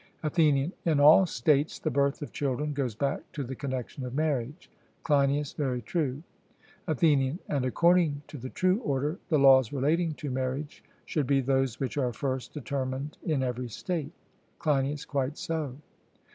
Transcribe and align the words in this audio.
ATHENIAN: 0.23 0.73
In 0.83 0.99
all 0.99 1.27
states 1.27 1.77
the 1.77 1.91
birth 1.91 2.23
of 2.23 2.31
children 2.33 2.73
goes 2.73 2.95
back 2.95 3.21
to 3.33 3.43
the 3.43 3.53
connexion 3.53 4.03
of 4.03 4.15
marriage? 4.15 4.67
CLEINIAS: 5.03 5.53
Very 5.53 5.83
true. 5.83 6.23
ATHENIAN: 6.87 7.37
And, 7.47 7.65
according 7.65 8.23
to 8.27 8.39
the 8.39 8.49
true 8.49 8.79
order, 8.79 9.19
the 9.29 9.37
laws 9.37 9.71
relating 9.71 10.15
to 10.15 10.31
marriage 10.31 10.83
should 11.05 11.27
be 11.27 11.39
those 11.39 11.79
which 11.79 11.97
are 11.99 12.13
first 12.13 12.51
determined 12.51 13.19
in 13.23 13.43
every 13.43 13.69
state? 13.69 14.11
CLEINIAS: 14.57 15.05
Quite 15.05 15.37
so. 15.37 15.75